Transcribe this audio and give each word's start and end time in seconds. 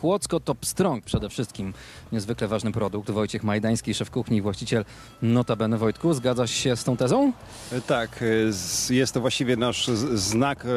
Kłodzko 0.00 0.40
to 0.40 0.54
pstrąg 0.54 1.04
przede 1.04 1.28
wszystkim. 1.28 1.74
Niezwykle 2.12 2.48
ważny 2.48 2.72
produkt. 2.72 3.10
Wojciech 3.10 3.44
Majdański, 3.44 3.94
szef 3.94 4.10
kuchni 4.10 4.36
i 4.36 4.42
właściciel 4.42 4.84
Notabene 5.22 5.78
Wojtku. 5.78 6.14
Zgadzasz 6.14 6.50
się 6.50 6.76
z 6.76 6.84
tą 6.84 6.96
tezą? 6.96 7.32
Tak, 7.86 8.22
e, 8.22 8.94
jest 8.94 9.14
to 9.14 9.20
właściwie 9.20 9.56
nasz 9.56 9.86
znak 10.14 10.64
e, 10.64 10.68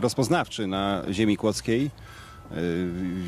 rozpoznawczy 0.00 0.66
na 0.66 1.02
ziemi 1.10 1.36
kłodzkiej. 1.36 1.90
E, 2.50 2.56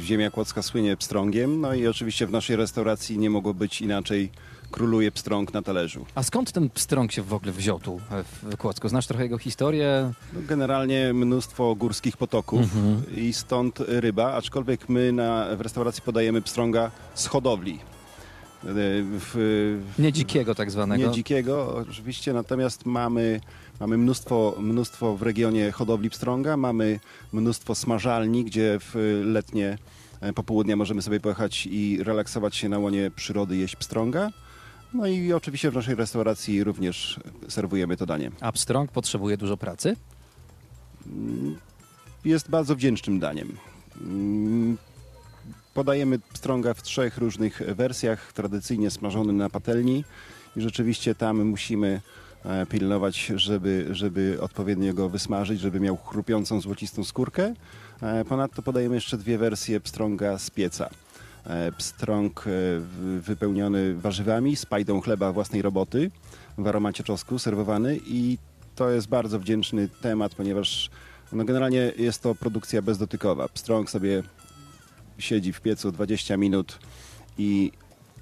Ziemia 0.04 0.30
kłodzka 0.30 0.62
słynie 0.62 0.96
pstrągiem, 0.96 1.60
no 1.60 1.74
i 1.74 1.86
oczywiście 1.86 2.26
w 2.26 2.30
naszej 2.30 2.56
restauracji 2.56 3.18
nie 3.18 3.30
mogło 3.30 3.54
być 3.54 3.80
inaczej. 3.80 4.30
Króluje 4.70 5.12
pstrąg 5.12 5.54
na 5.54 5.62
talerzu. 5.62 6.06
A 6.14 6.22
skąd 6.22 6.52
ten 6.52 6.70
pstrąg 6.70 7.12
się 7.12 7.22
w 7.22 7.34
ogóle 7.34 7.52
wziął 7.52 7.80
tu 7.80 8.00
e, 8.10 8.24
w 8.24 8.56
Kłodzku? 8.56 8.88
Znasz 8.88 9.06
trochę 9.06 9.22
jego 9.22 9.38
historię? 9.38 10.12
No, 10.32 10.40
Generalnie 10.48 11.12
mnóstwo 11.14 11.74
górskich 11.74 12.16
potoków 12.16 12.60
Mhm. 12.60 13.02
i 13.16 13.32
stąd 13.32 13.78
ryba, 13.86 14.32
aczkolwiek 14.32 14.88
my 14.88 15.12
na, 15.12 15.56
w 15.56 15.60
restauracji 15.60 16.02
podajemy 16.02 16.42
pstrąga 16.42 16.90
z 17.14 17.26
hodowli. 17.26 17.72
E, 18.64 18.68
W, 19.18 19.80
Nie 19.98 20.12
dzikiego 20.12 20.54
tak 20.54 20.70
zwanego. 20.70 21.06
Nie 21.08 21.14
dzikiego, 21.14 21.76
oczywiście, 21.90 22.32
natomiast 22.32 22.86
mamy, 22.86 23.40
mamy 23.80 23.98
mnóstwo, 23.98 24.54
mnóstwo 24.60 25.16
w 25.16 25.22
regionie 25.22 25.72
hodowli 25.72 26.10
pstrąga, 26.10 26.56
mamy 26.56 27.00
mnóstwo 27.32 27.74
smażalni, 27.74 28.44
gdzie 28.44 28.78
w 28.80 29.22
letnie 29.24 29.78
e, 30.20 30.32
popołudnia 30.32 30.76
możemy 30.76 31.02
sobie 31.02 31.20
pojechać 31.20 31.66
i 31.70 31.98
relaksować 32.02 32.56
się 32.56 32.68
na 32.68 32.78
łonie 32.78 33.10
przyrody, 33.16 33.56
jeść 33.56 33.76
pstrąga. 33.76 34.30
No 34.94 35.06
i 35.06 35.32
oczywiście 35.32 35.70
w 35.70 35.74
naszej 35.74 35.94
restauracji 35.94 36.64
również 36.64 37.20
serwujemy 37.48 37.96
to 37.96 38.06
danie. 38.06 38.30
A 38.40 38.52
pstrąg 38.52 38.92
potrzebuje 38.92 39.36
dużo 39.36 39.56
pracy? 39.56 39.96
Jest 42.24 42.50
bardzo 42.50 42.76
wdzięcznym 42.76 43.18
daniem. 43.20 43.56
Mm, 44.00 44.76
Podajemy 45.74 46.18
pstrąga 46.18 46.74
w 46.74 46.82
trzech 46.82 47.18
różnych 47.18 47.62
wersjach, 47.76 48.32
tradycyjnie 48.32 48.90
smażony 48.90 49.32
na 49.32 49.50
patelni 49.50 50.04
i 50.56 50.60
rzeczywiście 50.60 51.14
tam 51.14 51.44
musimy 51.44 52.00
e, 52.44 52.66
pilnować, 52.66 53.32
żeby, 53.36 53.86
żeby 53.90 54.38
odpowiednio 54.40 54.94
go 54.94 55.08
wysmażyć, 55.08 55.60
żeby 55.60 55.80
miał 55.80 55.96
chrupiącą, 55.96 56.60
złocistą 56.60 57.04
skórkę. 57.04 57.54
E, 58.02 58.24
Ponadto 58.24 58.62
podajemy 58.62 58.94
jeszcze 58.94 59.18
dwie 59.18 59.38
wersje 59.38 59.80
pstrąga 59.80 60.38
z 60.38 60.50
pieca. 60.50 60.90
E, 61.48 61.72
Pstrąg 61.72 62.44
e, 62.46 62.50
wypełniony 63.20 63.94
warzywami, 63.94 64.56
z 64.56 64.66
pajdą 64.66 65.00
chleba 65.00 65.32
własnej 65.32 65.62
roboty 65.62 66.10
w 66.58 66.66
aromacie 66.66 67.04
czosnku 67.04 67.38
serwowany 67.38 68.00
i 68.06 68.38
to 68.74 68.90
jest 68.90 69.08
bardzo 69.08 69.38
wdzięczny 69.38 69.88
temat, 69.88 70.34
ponieważ 70.34 70.90
no 71.32 71.44
generalnie 71.44 71.92
jest 71.98 72.22
to 72.22 72.34
produkcja 72.34 72.82
bezdotykowa. 72.82 73.48
Pstrąg 73.48 73.90
sobie 73.90 74.22
siedzi 75.18 75.52
w 75.52 75.60
piecu 75.60 75.92
20 75.92 76.36
minut 76.36 76.78
i 77.38 77.72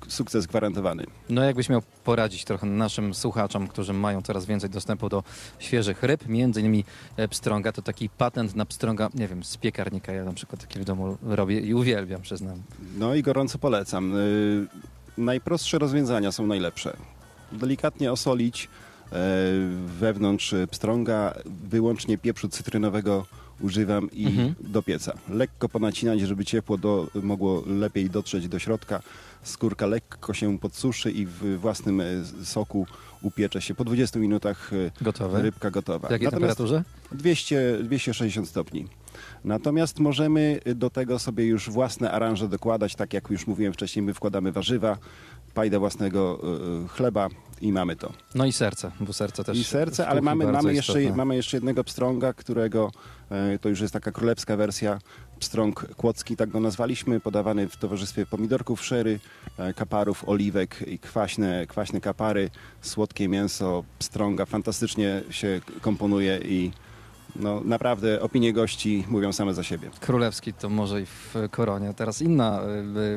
sukces 0.08 0.46
gwarantowany. 0.46 1.04
No 1.28 1.44
jakbyś 1.44 1.68
miał 1.68 1.82
poradzić 2.04 2.44
trochę 2.44 2.66
naszym 2.66 3.14
słuchaczom, 3.14 3.68
którzy 3.68 3.92
mają 3.92 4.22
coraz 4.22 4.46
więcej 4.46 4.70
dostępu 4.70 5.08
do 5.08 5.22
świeżych 5.58 6.02
ryb, 6.02 6.28
między 6.28 6.60
innymi 6.60 6.84
e, 7.16 7.28
pstrąga, 7.28 7.72
to 7.72 7.82
taki 7.82 8.08
patent 8.08 8.56
na 8.56 8.66
pstrąga, 8.66 9.08
nie 9.14 9.28
wiem, 9.28 9.44
z 9.44 9.56
piekarnika. 9.56 10.12
Ja 10.12 10.24
na 10.24 10.32
przykład 10.32 10.60
taki 10.60 10.80
w 10.80 10.84
domu 10.84 11.18
robię 11.22 11.60
i 11.60 11.74
uwielbiam, 11.74 12.22
przyznam. 12.22 12.62
No 12.98 13.14
i 13.14 13.22
gorąco 13.22 13.58
polecam. 13.58 14.16
Y, 14.16 14.66
najprostsze 15.18 15.78
rozwiązania 15.78 16.32
są 16.32 16.46
najlepsze. 16.46 16.96
Delikatnie 17.52 18.12
osolić 18.12 18.68
e, 19.12 19.16
wewnątrz 19.86 20.54
pstrąga, 20.70 21.34
wyłącznie 21.46 22.18
pieprzu 22.18 22.48
cytrynowego 22.48 23.26
używam 23.60 24.10
i 24.12 24.26
Mhm. 24.26 24.54
do 24.60 24.82
pieca. 24.82 25.12
Lekko 25.28 25.68
ponacinać, 25.68 26.20
żeby 26.20 26.44
ciepło 26.44 26.78
do, 26.78 27.08
mogło 27.22 27.62
lepiej 27.66 28.10
dotrzeć 28.10 28.48
do 28.48 28.58
środka. 28.58 29.02
Skórka 29.42 29.86
lekko 29.86 30.34
się 30.34 30.58
podsuszy 30.58 31.10
i 31.10 31.26
w 31.26 31.58
własnym 31.60 32.00
e, 32.00 32.04
soku 32.44 32.86
upiecze 33.22 33.60
się. 33.62 33.74
Po 33.74 33.84
20 33.84 34.18
minutach 34.18 34.70
e, 34.72 35.04
Gotowe. 35.04 35.42
rybka 35.42 35.70
gotowa. 35.70 36.08
W 36.08 36.10
jakiej 36.10 36.26
Natomiast- 36.28 36.56
temperaturze? 36.56 36.84
200, 37.12 37.78
260 37.82 38.48
stopni. 38.48 38.86
Natomiast 39.44 39.98
możemy 40.00 40.60
do 40.74 40.90
tego 40.90 41.18
sobie 41.18 41.44
już 41.46 41.70
własne 41.70 42.10
aranże 42.12 42.48
dokładać, 42.48 42.94
tak 42.94 43.12
jak 43.14 43.30
już 43.30 43.46
mówiłem 43.46 43.72
wcześniej, 43.72 44.02
my 44.02 44.14
wkładamy 44.14 44.52
warzywa, 44.52 44.98
pajdę 45.56 45.78
własnego 45.78 46.40
y, 46.84 46.88
chleba 46.88 47.28
i 47.60 47.72
mamy 47.72 47.96
to. 47.96 48.12
No 48.34 48.44
i 48.46 48.52
serce, 48.52 48.90
bo 49.00 49.12
serce 49.12 49.44
też 49.44 49.58
I 49.58 49.64
serce, 49.64 50.08
ale 50.08 50.20
mamy, 50.22 50.46
mamy, 50.46 50.74
jeszcze, 50.74 51.02
istotne. 51.02 51.16
mamy 51.16 51.36
jeszcze 51.36 51.56
jednego 51.56 51.84
pstrąga, 51.84 52.32
którego 52.32 52.92
e, 53.30 53.58
to 53.58 53.68
już 53.68 53.80
jest 53.80 53.92
taka 53.92 54.12
królewska 54.12 54.56
wersja, 54.56 54.98
pstrąg 55.38 55.94
kłodzki, 55.96 56.36
tak 56.36 56.50
go 56.50 56.60
nazwaliśmy, 56.60 57.20
podawany 57.20 57.68
w 57.68 57.76
towarzystwie 57.76 58.26
pomidorków 58.26 58.84
sherry, 58.84 59.20
e, 59.58 59.74
kaparów, 59.74 60.28
oliwek 60.28 60.84
i 60.86 60.98
kwaśne, 60.98 61.66
kwaśne 61.66 62.00
kapary, 62.00 62.50
słodkie 62.80 63.28
mięso 63.28 63.84
pstrąga, 63.98 64.46
fantastycznie 64.46 65.22
się 65.30 65.60
komponuje 65.80 66.38
i 66.38 66.70
no, 67.40 67.60
naprawdę 67.64 68.20
opinie 68.22 68.52
gości 68.52 69.04
mówią 69.08 69.32
same 69.32 69.54
za 69.54 69.62
siebie. 69.62 69.90
Królewski 70.00 70.52
to 70.52 70.68
może 70.68 71.02
i 71.02 71.06
w 71.06 71.34
koronie. 71.50 71.94
Teraz 71.96 72.22
inna 72.22 72.60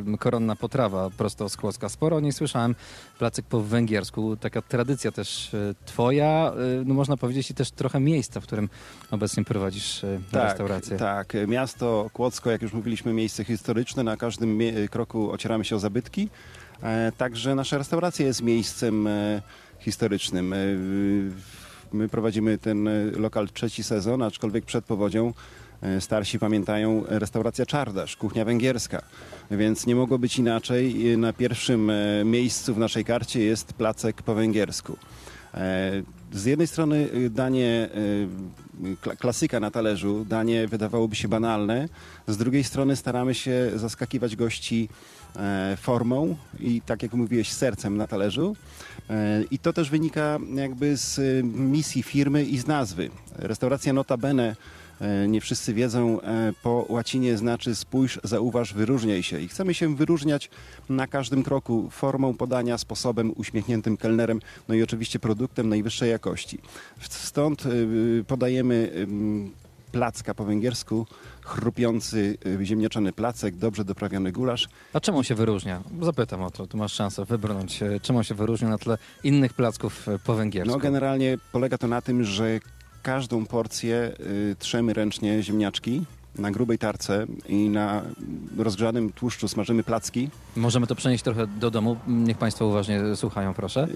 y, 0.07 0.13
y, 0.13 0.17
koronna 0.17 0.55
potrawa 0.55 1.09
prosto 1.09 1.49
z 1.49 1.57
Kłodzka. 1.57 1.89
Sporo 1.89 2.17
o 2.17 2.19
niej 2.19 2.31
słyszałem. 2.31 2.75
Placek 3.19 3.45
po 3.45 3.61
węgiersku. 3.61 4.37
Taka 4.37 4.61
tradycja 4.61 5.11
też 5.11 5.53
y, 5.53 5.75
twoja, 5.85 6.53
y, 6.81 6.85
no 6.85 6.93
można 6.93 7.17
powiedzieć 7.17 7.51
i 7.51 7.53
też 7.53 7.71
trochę 7.71 7.99
miejsca, 7.99 8.39
w 8.39 8.43
którym 8.43 8.69
obecnie 9.11 9.43
prowadzisz 9.43 10.03
y, 10.03 10.19
restaurację. 10.33 10.97
Tak, 10.97 11.33
miasto 11.47 12.09
Kłodzko, 12.13 12.51
jak 12.51 12.61
już 12.61 12.73
mówiliśmy, 12.73 13.13
miejsce 13.13 13.43
historyczne. 13.43 14.03
Na 14.03 14.17
każdym 14.17 14.57
mie- 14.57 14.87
kroku 14.89 15.31
ocieramy 15.31 15.65
się 15.65 15.75
o 15.75 15.79
zabytki. 15.79 16.29
E, 16.83 17.11
także 17.17 17.55
nasza 17.55 17.77
restauracja 17.77 18.25
jest 18.25 18.41
miejscem 18.41 19.07
e, 19.07 19.41
historycznym. 19.79 20.53
My 21.93 22.09
prowadzimy 22.09 22.57
ten 22.57 22.87
e, 22.87 22.91
lokal 23.15 23.47
trzeci 23.49 23.83
sezon, 23.83 24.21
aczkolwiek 24.21 24.65
przed 24.65 24.85
powodzią 24.85 25.33
e, 25.81 26.01
starsi 26.01 26.39
pamiętają 26.39 27.03
restauracja 27.07 27.65
Czardasz, 27.65 28.15
kuchnia 28.15 28.45
węgierska. 28.45 29.01
Więc 29.51 29.85
nie 29.85 29.95
mogło 29.95 30.19
być 30.19 30.37
inaczej. 30.37 31.13
E, 31.13 31.17
Na 31.17 31.33
pierwszym 31.33 31.91
miejscu 32.25 32.73
w 32.73 32.77
naszej 32.77 33.05
karcie 33.05 33.43
jest 33.43 33.73
placek 33.73 34.21
po 34.21 34.35
węgiersku. 34.35 34.97
E, 35.53 35.91
Z 36.33 36.45
jednej 36.45 36.67
strony 36.67 37.09
y, 37.13 37.29
danie 37.29 37.89
y, 37.95 38.95
kla- 39.01 39.17
klasyka 39.17 39.59
na 39.59 39.71
talerzu, 39.71 40.25
danie 40.25 40.67
wydawałoby 40.67 41.15
się 41.15 41.27
banalne, 41.27 41.89
z 42.27 42.37
drugiej 42.37 42.63
strony 42.63 42.95
staramy 42.95 43.33
się 43.33 43.71
zaskakiwać 43.75 44.35
gości 44.35 44.89
e, 45.35 45.77
formą 45.81 46.35
i 46.59 46.81
tak 46.81 47.03
jak 47.03 47.13
mówiłeś 47.13 47.51
sercem 47.51 47.97
na 47.97 48.07
talerzu. 48.07 48.55
E, 49.09 49.43
I 49.51 49.59
to 49.59 49.73
też 49.73 49.89
wynika 49.89 50.39
jakby 50.55 50.97
z 50.97 51.19
y, 51.19 51.41
misji 51.43 52.03
firmy 52.03 52.43
i 52.45 52.57
z 52.57 52.67
nazwy. 52.67 53.09
Restauracja 53.35 53.93
Notabene 53.93 54.55
nie 55.27 55.41
wszyscy 55.41 55.73
wiedzą, 55.73 56.21
e, 56.21 56.53
po 56.63 56.85
łacinie 56.89 57.37
znaczy 57.37 57.75
spójrz, 57.75 58.19
zauważ, 58.23 58.73
wyróżniaj 58.73 59.23
się. 59.23 59.39
I 59.41 59.47
chcemy 59.47 59.73
się 59.73 59.95
wyróżniać 59.95 60.49
na 60.89 61.07
każdym 61.07 61.43
kroku 61.43 61.89
formą 61.91 62.33
podania, 62.33 62.77
sposobem, 62.77 63.33
uśmiechniętym 63.35 63.97
kelnerem, 63.97 64.39
no 64.67 64.75
i 64.75 64.83
oczywiście 64.83 65.19
produktem 65.19 65.69
najwyższej 65.69 66.09
jakości. 66.09 66.59
Stąd 67.09 67.65
y, 67.65 68.23
podajemy 68.27 68.91
placka 69.91 70.33
po 70.33 70.45
węgiersku, 70.45 71.05
chrupiący 71.41 72.37
ziemniaczany 72.63 73.13
placek, 73.13 73.55
dobrze 73.55 73.85
doprawiony 73.85 74.31
gulasz. 74.31 74.67
A 74.93 74.99
czemu 74.99 75.23
się 75.23 75.35
wyróżnia? 75.35 75.81
Zapytam 76.01 76.41
o 76.41 76.51
to. 76.51 76.67
Tu 76.67 76.77
masz 76.77 76.93
szansę 76.93 77.25
wybrnąć. 77.25 77.83
e, 77.83 77.99
Czemu 77.99 78.23
się 78.23 78.35
wyróżnia 78.35 78.69
na 78.69 78.77
tle 78.77 78.97
innych 79.23 79.53
placków 79.53 80.07
e, 80.09 80.19
po 80.19 80.33
węgiersku? 80.35 80.73
No 80.73 80.79
generalnie 80.79 81.37
polega 81.51 81.77
to 81.77 81.87
na 81.87 82.01
tym, 82.01 82.23
że 82.23 82.59
każdą 83.03 83.45
porcję 83.45 84.11
y, 84.51 84.55
trzemy 84.59 84.93
ręcznie 84.93 85.43
ziemniaczki 85.43 86.01
na 86.35 86.51
grubej 86.51 86.77
tarce 86.77 87.25
i 87.49 87.69
na 87.69 88.01
rozgrzanym 88.57 89.11
tłuszczu 89.11 89.47
smażymy 89.47 89.83
placki. 89.83 90.29
Możemy 90.55 90.87
to 90.87 90.95
przenieść 90.95 91.23
trochę 91.23 91.47
do 91.47 91.71
domu. 91.71 91.97
Niech 92.07 92.37
Państwo 92.37 92.65
uważnie 92.65 93.15
słuchają, 93.15 93.53
proszę. 93.53 93.87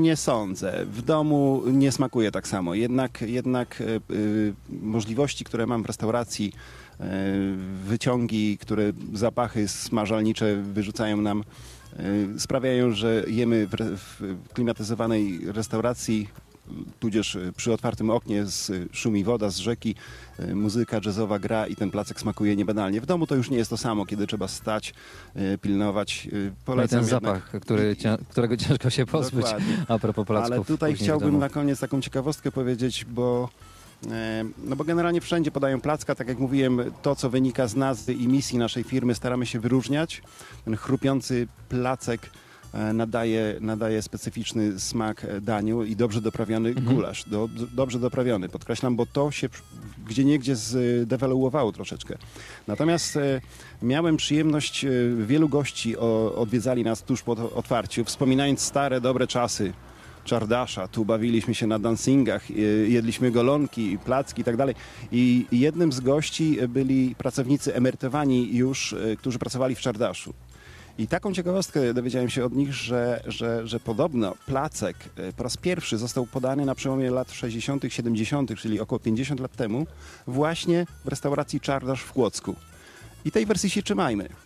Nie 0.00 0.16
sądzę. 0.16 0.86
W 0.92 1.02
domu 1.02 1.62
nie 1.66 1.92
smakuje 1.92 2.30
tak 2.30 2.48
samo. 2.48 2.74
Jednak, 2.74 3.22
jednak 3.22 3.80
y, 3.80 4.00
y, 4.10 4.54
możliwości, 4.82 5.44
które 5.44 5.66
mam 5.66 5.82
w 5.82 5.86
restauracji, 5.86 6.52
y, 7.00 7.04
wyciągi, 7.84 8.58
które 8.58 8.92
zapachy 9.12 9.68
smażalnicze 9.68 10.56
wyrzucają 10.56 11.16
nam, 11.16 11.44
y, 12.36 12.40
sprawiają, 12.40 12.92
że 12.92 13.24
jemy 13.28 13.66
w, 13.70 14.34
klimatyzowanej 14.54 15.40
restauracji, 15.52 16.28
tudzież 17.00 17.38
przy 17.56 17.72
otwartym 17.72 18.10
oknie 18.10 18.46
z, 18.46 18.72
szumi 18.92 19.24
woda 19.24 19.50
z 19.50 19.56
rzeki, 19.56 19.94
y, 20.40 20.54
muzyka 20.54 21.00
jazzowa 21.04 21.38
gra 21.38 21.66
i 21.66 21.76
ten 21.76 21.90
placek 21.90 22.20
smakuje 22.20 22.56
niebanalnie. 22.56 23.00
W 23.00 23.06
domu 23.06 23.26
to 23.26 23.34
już 23.34 23.50
nie 23.50 23.56
jest 23.56 23.70
to 23.70 23.76
samo, 23.76 24.06
kiedy 24.06 24.26
trzeba 24.26 24.48
stać, 24.48 24.94
y, 25.36 25.58
pilnować. 25.58 26.28
Y, 26.32 26.36
No 26.36 26.38
i 26.38 26.52
Polecam 26.64 27.00
ten 27.04 27.08
jednak- 27.14 27.24
zapach, 27.24 27.60
który, 27.62 27.96
którego 28.28 28.56
ciężko 28.56 28.90
się 28.90 29.06
pozbyć. 29.06 29.44
Dokładnie. 29.44 29.84
A 29.88 29.98
propos 29.98 30.26
placków. 30.26 30.52
Ale 30.52 30.64
tutaj 30.64 30.94
chciałbym 30.94 31.38
na 31.38 31.48
koniec 31.48 31.80
taką 31.80 32.00
ciekawostkę 32.00 32.52
powiedzieć, 32.52 33.04
bo 33.04 33.48
E, 34.10 34.44
No 34.64 34.76
bo 34.76 34.84
generalnie 34.84 35.20
wszędzie 35.20 35.50
podają 35.50 35.80
placka, 35.80 36.14
tak 36.14 36.28
jak 36.28 36.38
mówiłem, 36.38 36.80
to 37.02 37.16
co 37.16 37.30
wynika 37.30 37.66
z 37.66 37.76
nazwy 37.76 38.12
i 38.12 38.28
misji 38.28 38.58
naszej 38.58 38.84
firmy 38.84 39.14
staramy 39.14 39.46
się 39.46 39.60
wyróżniać. 39.60 40.22
Ten 40.64 40.76
chrupiący 40.76 41.48
placek 41.68 42.20
e, 42.26 42.45
nadaje, 42.92 43.56
nadaje 43.60 44.02
specyficzny 44.02 44.80
smak 44.80 45.24
e, 45.24 45.40
daniu 45.40 45.84
i 45.84 45.96
dobrze 45.96 46.20
doprawiony 46.20 46.74
gulasz. 46.74 47.24
Do, 47.24 47.48
dobrze 47.74 47.98
doprawiony, 47.98 48.48
podkreślam, 48.48 48.96
bo 48.96 49.06
to 49.06 49.30
się 49.30 49.48
gdzie 50.08 50.24
niegdzie 50.24 50.56
zdewaluowało 50.56 51.72
troszeczkę. 51.72 52.18
Natomiast 52.66 53.16
e, 53.16 53.40
miałem 53.82 54.16
przyjemność, 54.16 54.84
e, 54.84 54.90
wielu 55.26 55.48
gości 55.48 55.96
odwiedzali 56.36 56.84
nas 56.84 57.02
tuż 57.02 57.22
po 57.22 57.32
otwarciu, 57.32 58.04
wspominając 58.04 58.60
stare, 58.60 59.00
dobre 59.00 59.26
czasy. 59.26 59.72
Czardasza, 60.26 60.88
tu 60.88 61.04
bawiliśmy 61.04 61.54
się 61.54 61.66
na 61.66 61.78
dancingach, 61.78 62.50
e, 62.50 62.54
jedliśmy 62.88 63.30
golonki, 63.30 63.98
placki 64.04 64.40
i 64.40 64.44
tak 64.44 64.56
dalej. 64.56 64.74
I 65.12 65.46
jednym 65.52 65.92
z 65.92 66.00
gości 66.00 66.58
byli 66.68 67.14
pracownicy 67.14 67.74
emerytowani 67.74 68.56
już, 68.56 68.92
e, 68.92 69.16
którzy 69.16 69.38
pracowali 69.38 69.74
w 69.74 69.80
Czardaszu. 69.80 70.34
I 70.98 71.08
taką 71.08 71.34
ciekawostkę 71.34 71.94
dowiedziałem 71.94 72.30
się 72.30 72.44
od 72.44 72.52
nich, 72.52 72.74
że, 72.74 73.22
że, 73.26 73.66
że 73.66 73.80
podobno 73.80 74.34
placek 74.46 74.96
e, 75.16 75.32
po 75.32 75.42
raz 75.42 75.56
pierwszy 75.56 75.98
został 75.98 76.26
podany 76.26 76.64
na 76.64 76.74
przełomie 76.74 77.10
lat 77.10 77.32
60., 77.32 77.82
70., 77.88 78.54
czyli 78.58 78.80
około 78.80 78.98
50 78.98 79.40
lat 79.40 79.56
temu, 79.56 79.86
właśnie 80.26 80.86
w 81.04 81.08
restauracji 81.08 81.60
Czardasz 81.60 82.00
w 82.00 82.12
Kłodzku. 82.12 82.54
I 83.24 83.30
tej 83.30 83.46
wersji 83.46 83.70
się 83.70 83.82
trzymajmy. 83.82 84.28